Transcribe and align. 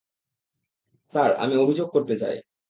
Sir, 1.13 1.29
আমি 1.35 1.55
অভিযোগ 1.57 1.87
করতে 1.89 2.15
চাই। 2.17 2.35